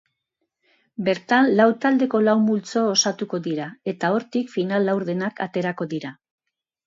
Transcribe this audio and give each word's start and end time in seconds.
Bertan 1.07 1.49
lau 1.59 1.67
taldeko 1.83 2.21
lau 2.29 2.33
multzo 2.45 2.85
osatuko 2.93 3.41
dira 3.49 3.67
eta 3.93 4.11
hortik 4.15 4.49
final-laurdenak 4.57 5.45
aterako 5.49 5.89
dira. 5.93 6.15